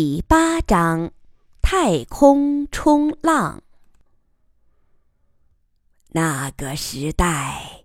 [0.00, 1.10] 第八章：
[1.60, 3.64] 太空冲浪。
[6.10, 7.84] 那个时代，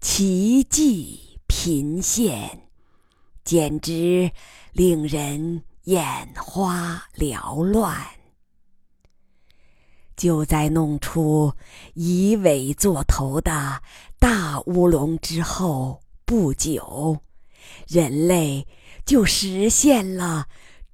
[0.00, 2.68] 奇迹频现，
[3.42, 4.30] 简直
[4.72, 8.06] 令人眼花缭乱。
[10.16, 11.52] 就在弄出
[11.94, 13.82] 以尾作头的
[14.20, 17.18] 大乌龙之后不久，
[17.88, 18.64] 人类
[19.04, 20.46] 就实现了。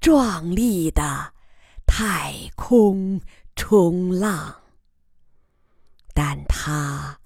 [0.05, 1.33] 壮丽的
[1.87, 3.23] 太空
[3.57, 4.57] 冲浪，
[6.13, 7.21] 但它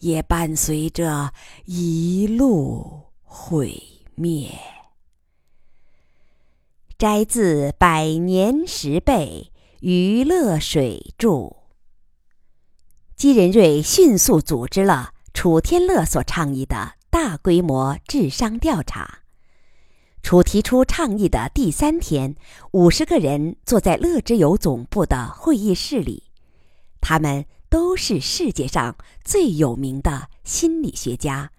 [0.00, 1.32] 也伴随着
[1.64, 3.82] 一路毁
[4.14, 4.50] 灭。
[6.98, 11.28] 摘自《百年十倍娱乐水著》。
[13.16, 19.20] 姬仁瑞迅速组织了楚天乐所倡议的大规模智商调查。
[20.22, 22.36] 楚提出倡议的第三天，
[22.72, 26.24] 五十个人坐在乐之友总部的会议室里，
[27.00, 31.50] 他们都是世界上最有名的心理学家、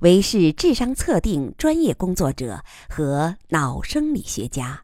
[0.00, 4.82] 为是智商测定专业工作者和脑生理学家。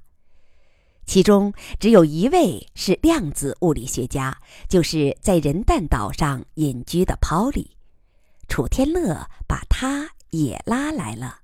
[1.05, 7.67] 其中只有一位是量子物理学家，就是在人蛋岛上隐居的 Polly。
[8.49, 11.41] 楚天乐把他也拉来了。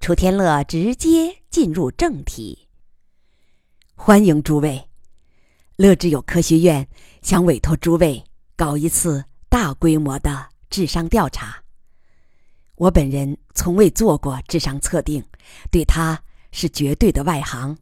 [0.00, 2.66] 楚天乐直接进入正题。
[3.94, 4.88] 欢迎诸位，
[5.76, 6.88] 乐之友科学院
[7.20, 8.24] 想委托诸位
[8.56, 11.62] 搞一次大规模的智商调查。
[12.76, 15.22] 我本人从未做过智商测定，
[15.70, 16.18] 对他
[16.50, 17.76] 是绝对的外行，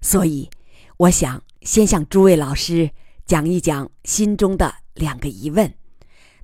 [0.00, 0.48] 所以
[0.96, 2.90] 我想先向诸位老师
[3.26, 5.70] 讲一讲心中的两个疑问，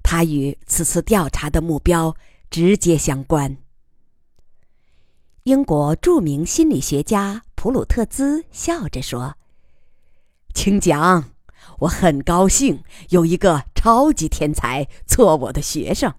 [0.02, 2.14] 它与此次调查的目标
[2.50, 3.56] 直接相关。
[5.48, 9.34] 英国著名心理学家普鲁特兹笑着说
[10.52, 11.24] ：“请讲，
[11.78, 16.12] 我很高兴有一个超级天才做我的学生。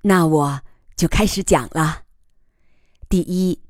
[0.00, 0.62] 那我
[0.96, 2.04] 就开始讲了。
[3.10, 3.60] 第一，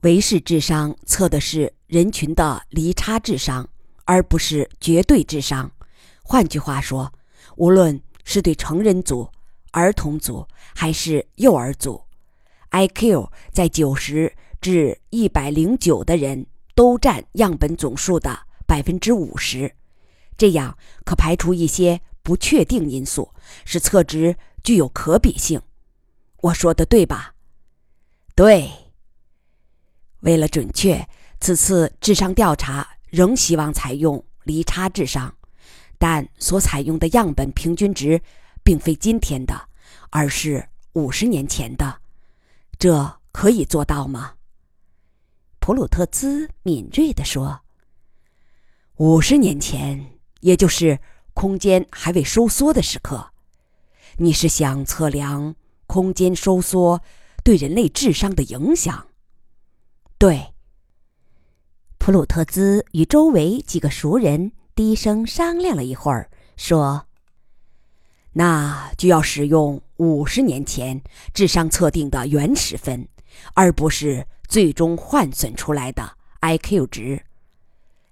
[0.00, 3.68] 维氏智商测的是人群的离差智商，
[4.06, 5.70] 而不是绝对智商。
[6.22, 7.12] 换句话说，
[7.56, 9.30] 无论是对成人组、
[9.72, 12.02] 儿童组还是幼儿组。”
[12.70, 19.74] IQ 在九十至一百零九的人都占样本总数的百分之五十，
[20.36, 25.60] 这样可排除一些不确定因素，使测值具有可比性。
[26.42, 27.34] 我说的对吧？
[28.34, 28.70] 对。
[30.20, 31.08] 为了准确，
[31.40, 35.34] 此次智商调查仍希望采用离差智商，
[35.98, 38.20] 但所采用的样本平均值
[38.62, 39.68] 并非今天的，
[40.10, 42.00] 而是五十年前的。
[42.80, 44.36] 这可以做到吗？
[45.58, 47.60] 普鲁特兹敏锐地说
[48.96, 50.98] ：“五十年前，也就是
[51.34, 53.32] 空间还未收缩的时刻，
[54.16, 55.54] 你是想测量
[55.86, 57.02] 空间收缩
[57.44, 59.08] 对人类智商的影响？”
[60.16, 60.54] 对。
[61.98, 67.06] 普鲁特兹与周围几个熟人低声商量了一会儿，说
[68.32, 71.02] ：“那就要使用。”五十年前
[71.34, 73.06] 智商测定的原始分，
[73.52, 77.22] 而不是最终换算出来的 IQ 值。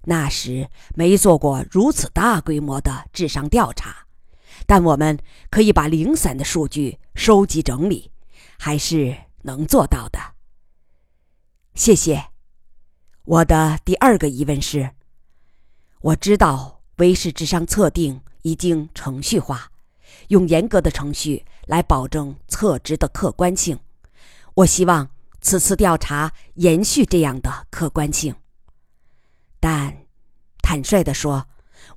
[0.02, 4.04] 那时没做过如此大规模的智商调查，
[4.66, 5.18] 但我们
[5.48, 8.10] 可以把零散的数据收集整理，
[8.58, 10.18] 还是能做到的。
[11.74, 12.26] 谢谢。
[13.24, 14.90] 我的第二个疑问是：
[16.02, 19.70] 我知道维氏智商测定已经程序化。
[20.28, 23.78] 用严格的程序来保证测值的客观性，
[24.54, 28.34] 我希望此次调查延续这样的客观性。
[29.60, 30.06] 但，
[30.62, 31.46] 坦率地说，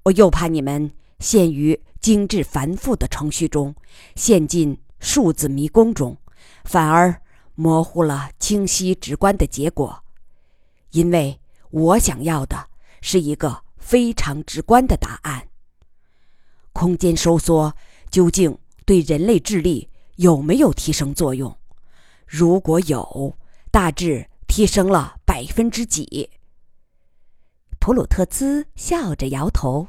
[0.04, 3.76] 我又怕你们陷于精致繁复的程序中，
[4.16, 6.18] 陷进数字迷宫中，
[6.64, 7.22] 反而
[7.56, 10.04] 模糊了清晰直观的结果。
[10.92, 11.40] 因为
[11.70, 12.70] 我想要的
[13.02, 15.50] 是一个非常直观的答案：
[16.72, 17.76] 空间收缩。
[18.12, 21.58] 究竟对人类智力有没有提升作用？
[22.28, 23.38] 如果有，
[23.72, 26.30] 大致提升了百分之几？
[27.80, 29.88] 普鲁特兹笑着摇头：“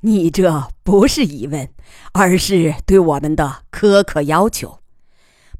[0.00, 1.72] 你这不是疑问，
[2.12, 4.80] 而是对我们的苛刻要求。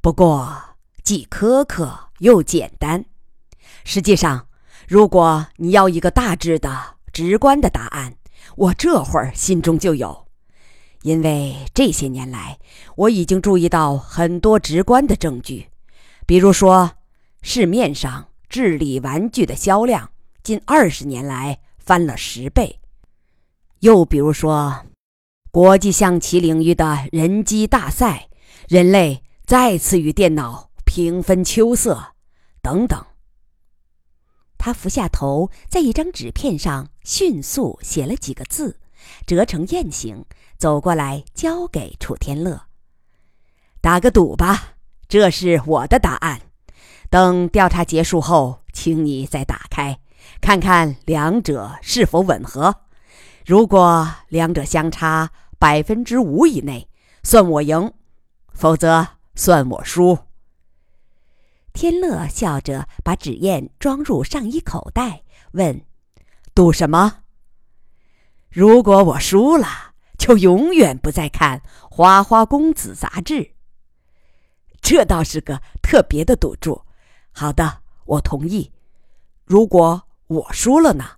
[0.00, 3.04] 不过既苛刻又简单。
[3.84, 4.48] 实际上，
[4.88, 8.16] 如果你要一个大致的、直观的答案，
[8.56, 10.26] 我这会儿心中就有。”
[11.02, 12.58] 因为这些年来，
[12.96, 15.68] 我已经注意到很多直观的证据，
[16.26, 16.92] 比如说，
[17.40, 20.10] 市面上智力玩具的销量
[20.42, 22.80] 近二十年来翻了十倍。
[23.78, 24.84] 又比如说，
[25.50, 28.28] 国际象棋领域的人机大赛，
[28.68, 32.12] 人类再次与电脑平分秋色，
[32.60, 33.02] 等等。
[34.58, 38.78] 他俯下头，在一张纸片上迅速写了几个字，
[39.26, 40.26] 折成雁形，
[40.60, 42.60] 走过来交给楚天乐。
[43.80, 44.74] 打个赌吧，
[45.08, 46.42] 这是我的答案。
[47.08, 49.98] 等调查结束后，请你再打开，
[50.42, 52.82] 看看两者是否吻合。
[53.46, 56.86] 如果两者相差百分之五以内，
[57.22, 57.90] 算我赢；
[58.52, 60.18] 否则算我输。
[61.72, 65.22] 天乐笑着把纸砚装入上衣口袋，
[65.52, 65.80] 问
[66.54, 67.22] ：“赌什么？”
[68.52, 69.89] 如果我输了，
[70.20, 71.58] 就永远不再看
[71.90, 73.52] 《花花公子》杂志。
[74.82, 76.82] 这倒是个特别的赌注。
[77.32, 78.70] 好的，我同意。
[79.46, 81.12] 如果我输了呢？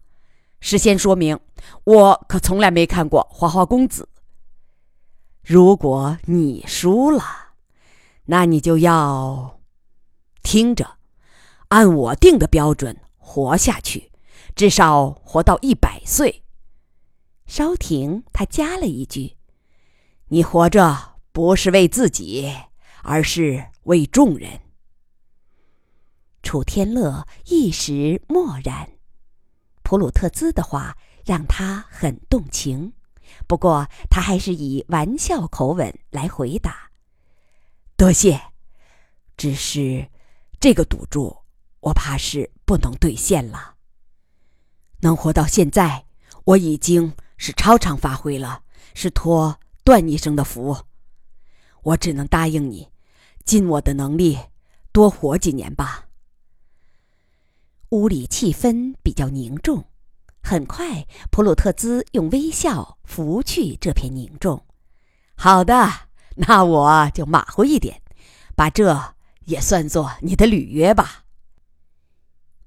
[0.61, 1.41] 事先说明，
[1.83, 4.09] 我可从来没看过《花花公子》。
[5.43, 7.25] 如果你输了，
[8.27, 9.59] 那你就要。
[10.45, 10.99] 听着，
[11.69, 14.13] 按我定的标准活下去，
[14.55, 16.42] 至少活到一百岁。
[17.47, 19.37] 稍停，他加了一句
[20.29, 22.53] ：“你活着不是为自己，
[23.03, 24.61] 而是为众人。”
[26.43, 28.89] 楚天乐一时默然。
[29.83, 32.93] 普鲁特兹的话让他很动情，
[33.47, 36.91] 不过他还是以玩笑口吻来回答
[37.97, 38.41] ：“多谢，
[39.37, 40.09] 只是……”
[40.59, 41.37] 这个赌注，
[41.81, 43.75] 我怕是不能兑现了。
[45.01, 46.07] 能活到现在，
[46.45, 47.13] 我已经
[47.45, 48.63] 是超常发挥了，
[48.95, 50.77] 是托段医生的福。
[51.83, 52.89] 我只能答应你，
[53.45, 54.39] 尽我的能力
[54.93, 56.05] 多活几年吧。
[57.89, 59.85] 屋里气氛比较凝重，
[60.41, 64.65] 很快，普鲁特兹用微笑拂去这片凝重。
[65.35, 65.91] 好的，
[66.37, 68.01] 那我就马虎一点，
[68.55, 69.15] 把这。
[69.47, 71.22] 也算作你的履约吧。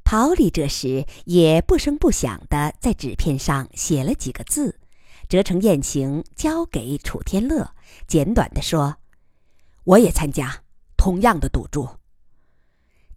[0.05, 4.79] 陶里这时也不声不响地在纸片上写了几个字，
[5.27, 7.71] 折成雁形交给楚天乐，
[8.07, 8.97] 简短地说
[9.83, 10.61] ：“我也参加
[10.95, 11.89] 同样的赌注。”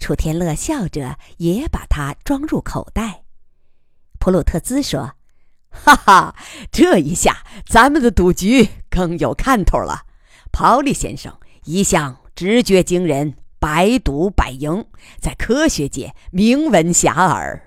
[0.01, 3.25] 楚天乐笑着也把它装入口袋。
[4.19, 5.13] 普鲁特兹说
[5.69, 6.37] ：“哈哈，
[6.73, 10.07] 这一下咱们的赌局更有看头了。
[10.51, 14.87] 陶里先生一向直觉惊人。”百赌百赢，
[15.21, 17.63] 在科学界名闻遐迩。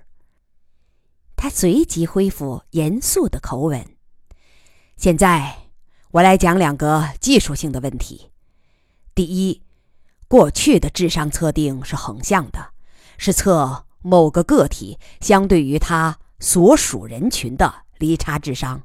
[1.35, 3.85] 他随即恢复严肃的口吻
[4.95, 5.57] ：“现在，
[6.11, 8.31] 我来讲两个技术性的问题。
[9.13, 9.63] 第一，
[10.27, 12.69] 过去的智商测定是横向的，
[13.17, 18.83] 是测某个个体相对于他所属人群的离差智商，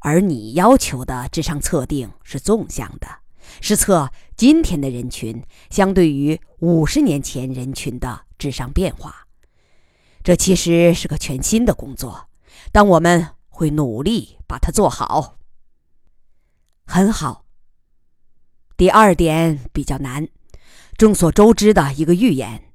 [0.00, 3.06] 而你要求的智商测定是纵向的。”
[3.60, 9.26] 是测今天的人群相对于五十年前人群的智商变化，
[10.22, 12.28] 这其实是个全新的工作，
[12.72, 15.38] 但我们会努力把它做好。
[16.86, 17.44] 很好。
[18.76, 20.26] 第二点比较难，
[20.96, 22.72] 众所周知的一个预言：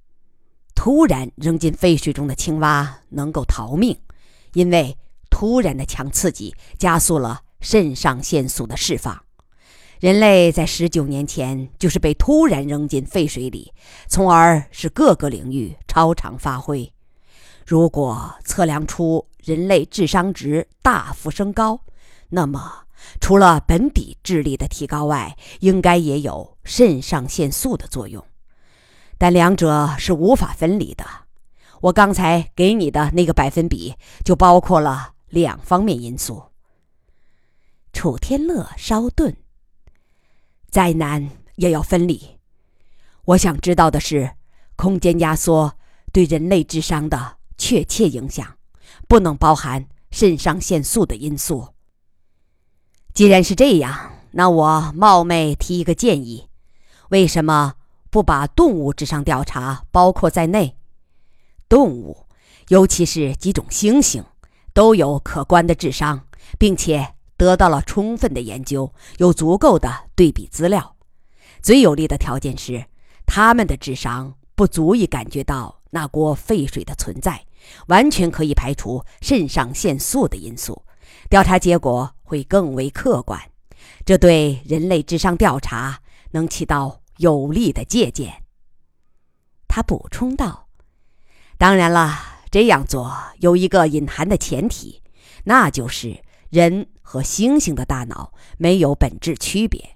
[0.75, 3.99] 突然扔进废水中的青蛙能够逃命，
[4.53, 4.97] 因为
[5.31, 9.24] 突然的强刺激加速了肾上腺素的释放。
[10.05, 13.73] 人类在十九年前就是被突然扔进废水里，
[14.07, 16.93] 从而使各个领域超常发挥。
[17.65, 21.81] 如果测量出人类智商值大幅升高，
[22.29, 22.83] 那么
[23.19, 28.23] 除了本体智力的提高外，应该也有肾上腺素的作用。
[29.17, 31.03] 但两者是无法分离的。
[31.81, 36.43] 我刚才给你的那个百分比就包括了两方面因素。
[37.91, 39.35] 楚天乐稍顿。
[40.75, 42.37] 再难也要分离。
[43.23, 44.31] 我想知道的是，
[44.75, 45.73] 空间压缩
[46.11, 48.57] 对人类智商的确切影响，
[49.07, 51.69] 不能包含肾上腺素的因素。
[53.13, 56.49] 既然是这样，那我冒昧提一个建议：
[57.07, 57.75] 为什么
[58.09, 60.75] 不把动物智商调查包括在内？
[61.69, 62.27] 动物，
[62.67, 64.25] 尤其是几种猩猩，
[64.73, 66.27] 都有可观的智商，
[66.59, 67.14] 并且。
[67.37, 70.95] 得到了充分的研究，有足够的对比资料。
[71.61, 72.85] 最有利的条件是，
[73.25, 77.45] 他们的智商不足以感觉到那锅沸水的存在，
[77.87, 80.83] 完全可以排除肾上腺素的因素。
[81.29, 83.41] 调查结果会更为客观，
[84.05, 85.99] 这对人类智商调查
[86.31, 88.43] 能起到有力的借鉴。
[89.67, 90.67] 他补充道
[91.57, 92.17] ：“当然了，
[92.51, 95.01] 这样做有一个隐含的前提，
[95.43, 99.95] 那就是人和猩猩的大脑没有本质区别。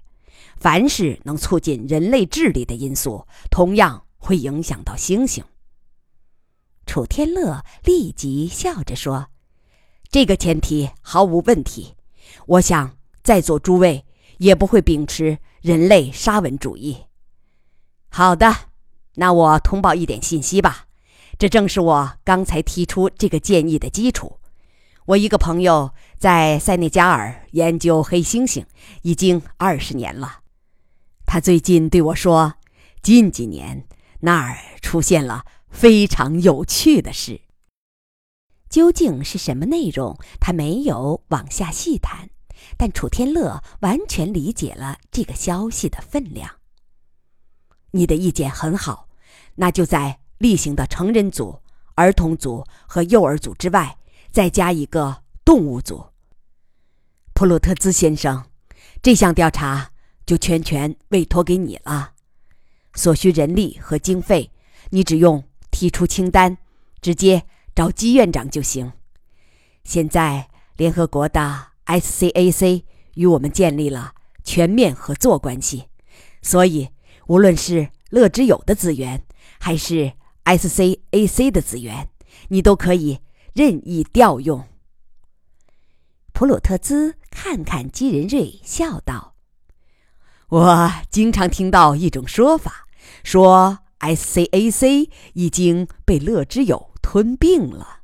[0.56, 5.42] 凡是能促进人类智力的因素，同样会影响到猩猩。
[6.86, 9.28] 楚天乐立即笑着说
[10.10, 11.94] ：“这个前提毫无问题。
[12.46, 14.04] 我想在座诸位
[14.38, 16.96] 也不会秉持人类沙文主义。”
[18.10, 18.54] 好的，
[19.14, 20.86] 那我通报一点信息吧。
[21.38, 24.39] 这正是我刚才提出这个建议的基础。
[25.10, 28.64] 我一个朋友在塞内加尔研究黑猩猩
[29.02, 30.42] 已经二十年了。
[31.26, 32.54] 他最近对我说，
[33.02, 33.88] 近几年
[34.20, 35.44] 那儿出现了。
[35.68, 37.42] 非常有趣的事，
[38.68, 40.18] 究竟是什么内容？
[40.40, 42.28] 他没有往下细谈，
[42.76, 46.56] 但楚天乐完全理解了这个消息的分量。
[47.92, 49.08] 你的意见很好，
[49.54, 51.60] 那就在例行的成人组、
[51.94, 53.96] 儿童组和幼儿组之外，
[54.30, 56.06] 再加一个动物组。
[57.34, 58.44] 普鲁特兹先生，
[59.02, 59.90] 这项调查
[60.26, 62.12] 就全权委托给你了，
[62.94, 64.50] 所需人力和经费，
[64.90, 65.44] 你只用。
[65.72, 66.58] 提出清单，
[67.00, 67.46] 直接
[67.76, 68.92] 找姬院长就行。
[69.84, 72.82] 现在联合国的 SCAC
[73.14, 75.84] 与我们建立了全面合作关系，
[76.42, 76.88] 所以
[77.28, 79.24] 无论是乐之友的资源，
[79.60, 80.12] 还是
[80.44, 82.08] SCAC 的资源，
[82.48, 83.20] 你都可以
[83.60, 84.66] 任意调用。
[86.32, 89.34] 普鲁特兹看看基仁瑞，笑道
[90.48, 92.88] ：“我经常听到一种说法，
[93.22, 98.00] 说。” SCAC 已经被乐之友吞并了。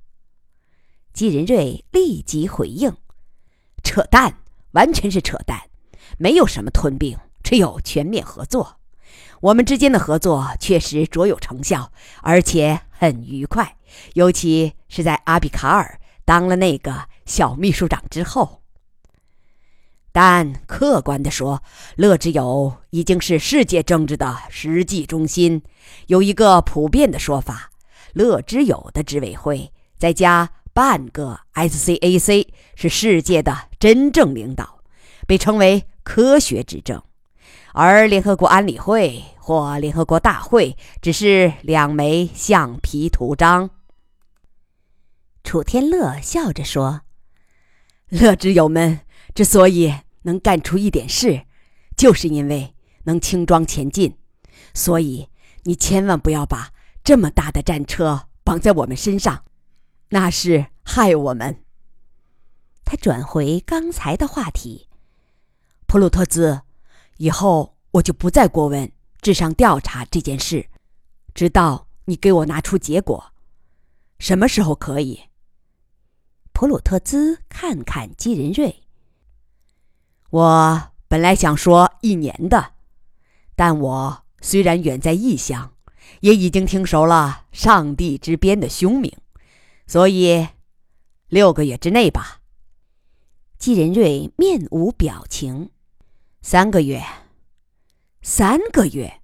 [1.15, 2.95] 基仁瑞立即回应
[3.83, 4.41] ：“扯淡，
[4.73, 5.71] 完全是扯淡！
[6.19, 8.79] 没有什么吞并，只有全面合作。
[9.41, 13.76] 我们之间的合作确实卓有成效，而且很愉快，
[14.15, 18.63] 尤其是在阿比卡尔当了那个小秘书长之后。”
[20.13, 21.63] 但客观地说，
[21.97, 25.63] 乐之友已经是世界政治的实际中心。
[26.07, 27.71] 有一个普遍的说法：
[28.15, 34.79] 乐之友的执委会再加半个 SCAC 是世界的真正领导，
[35.27, 37.01] 被称为科学执政；
[37.77, 43.69] 而联合国安理会或联合国大会只是两枚橡皮图章。
[45.45, 47.03] 楚天乐笑着说
[48.09, 49.01] ：“乐之友们
[49.35, 49.95] 之所以……”
[50.27, 51.45] 能干出一点事，
[51.97, 54.19] 就是因为能轻装前进，
[54.75, 55.29] 所以
[55.63, 56.73] 你千万不要把
[57.05, 59.45] 这么大的战车绑在我们身上，
[60.09, 61.63] 那是害我们。
[62.85, 64.89] 他转回刚才的话题，
[65.87, 66.63] 普鲁特兹，
[67.19, 70.69] 以后我就不再过问智商调查这件事，
[71.35, 73.33] 直到你给我拿出结果。
[74.19, 75.21] 什么时候可以？
[76.53, 78.83] 普鲁特兹看看基仁瑞。
[80.31, 82.73] 我本来想说一年的，
[83.55, 85.75] 但我虽然远在异乡，
[86.21, 89.17] 也已经听熟了上帝之鞭的凶名，
[89.87, 90.49] 所以
[91.29, 92.41] 六个月之内吧。
[93.59, 95.71] 基仁瑞面无表情。
[96.49, 97.05] 三个月，
[98.23, 99.21] 三个月。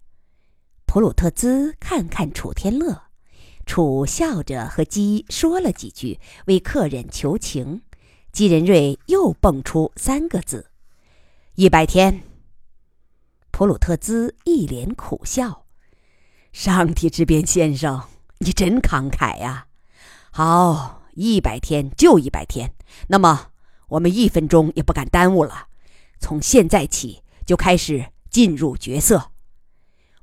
[0.87, 3.05] 普鲁特兹看看楚天乐，
[3.65, 7.83] 楚笑着和鸡说了几句，为客人求情。
[8.33, 10.73] 季仁瑞又蹦出三个字。
[11.55, 12.25] 一百天。
[13.53, 15.67] 普鲁特兹一脸苦笑
[16.53, 18.03] ：“上帝之鞭先生，
[18.39, 19.69] 你真慷慨呀！
[20.33, 22.75] 好，一百天就一百天。
[23.07, 23.53] 那么，
[23.91, 25.69] 我们一分钟也不敢耽误了，
[26.23, 29.33] 从现在起就开始进入角色。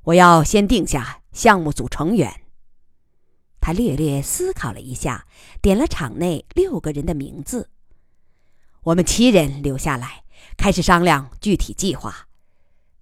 [0.04, 2.42] 我要先定下项目组成员。”
[3.62, 5.28] 他略略思考了一下，
[5.62, 7.70] 点了场内六个人的名字
[8.82, 10.24] ：“我们七人留下来。”
[10.58, 12.28] 开始商量具体计划，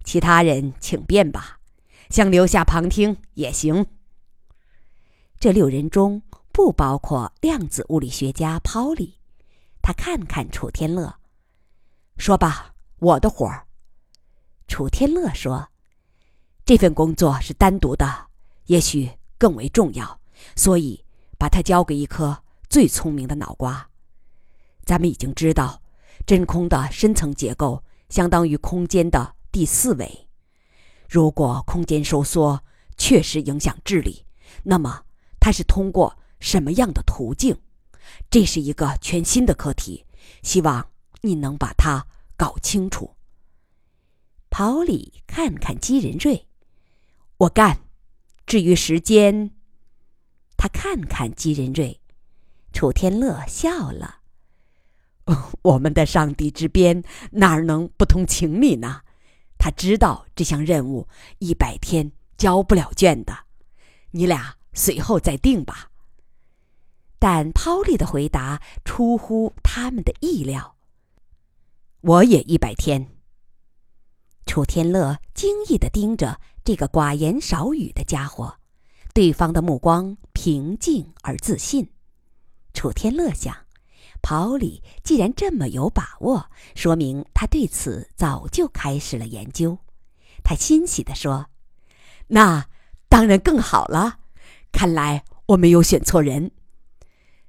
[0.03, 1.59] 其他人请便吧，
[2.09, 3.85] 想留下旁听也行。
[5.39, 9.19] 这六人中不包括量子物理学家抛里。
[9.81, 11.19] 他看看楚天乐，
[12.17, 13.67] 说吧，我的活儿。
[14.67, 15.69] 楚天乐说
[16.65, 18.27] ：“这份工作是单独的，
[18.65, 20.19] 也许更为重要，
[20.55, 21.03] 所以
[21.37, 23.89] 把它交给一颗最聪明的脑瓜。
[24.85, 25.81] 咱们已经知道。”
[26.25, 30.27] 真空的深层结构相当于空间的第四维。
[31.07, 32.61] 如果空间收缩
[32.97, 34.25] 确实影响智力，
[34.63, 35.03] 那么
[35.39, 37.57] 它是通过什么样的途径？
[38.29, 40.05] 这是一个全新的课题，
[40.43, 40.85] 希望
[41.21, 42.05] 你能把它
[42.38, 43.15] 搞清楚。
[44.50, 46.48] 跑里看看姬仁瑞，
[47.38, 47.82] 我干。
[48.46, 49.51] 至于时间，
[50.56, 52.00] 他看看姬仁瑞，
[52.72, 54.20] 楚天乐笑了
[55.63, 59.01] ：“我们的上帝之鞭哪能不通情理呢？
[59.58, 63.46] 他知道这项任务一百天交不了卷的，
[64.12, 65.91] 你俩随后再定吧。”
[67.20, 70.76] 但抛丽的回答出乎他们的意料
[72.01, 73.07] ：“我也一百天。”
[74.45, 78.57] 楚天乐惊异的盯着这个寡言少语的家伙，
[79.13, 81.91] 对方的目光平静而自信。
[82.73, 83.53] 楚天乐想，
[84.21, 89.77] 跑里既然这么有把握，说明他对此早就开始了研究。
[90.43, 91.47] 他欣喜地说
[92.27, 92.67] ：“那
[93.09, 94.19] 当然更好了，
[94.71, 96.51] 看来我没有选错人。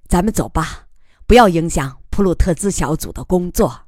[0.09, 0.89] 咱们走吧，
[1.27, 3.83] 不要影响普鲁特兹小组的工作。”